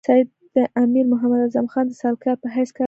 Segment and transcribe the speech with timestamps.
[0.07, 2.77] سید د امیر محمد اعظم خان د سلاکار په حیث کار کاوه.